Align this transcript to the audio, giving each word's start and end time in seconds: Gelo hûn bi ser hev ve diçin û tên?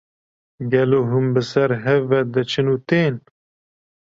Gelo 0.71 0.99
hûn 1.09 1.25
bi 1.33 1.41
ser 1.51 1.71
hev 1.83 2.03
ve 2.09 2.21
diçin 2.33 2.67
û 2.73 2.75
tên? 2.87 3.15